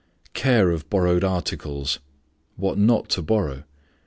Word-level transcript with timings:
Care 0.33 0.71
of 0.71 0.89
borrowed 0.89 1.23
articles. 1.23 1.99
_What 2.59 2.75
not 2.75 3.07
to 3.09 3.21
borrow. 3.21 3.65